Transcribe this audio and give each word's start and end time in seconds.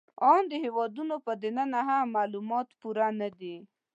آن 0.31 0.41
د 0.51 0.53
هېوادونو 0.63 1.15
په 1.25 1.31
دننه 1.43 1.79
کې 1.83 1.87
هم 1.87 2.05
معلومات 2.17 2.67
پوره 2.79 3.07
نهدي 3.19 3.57